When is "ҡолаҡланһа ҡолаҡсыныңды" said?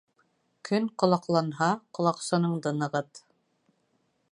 1.03-2.75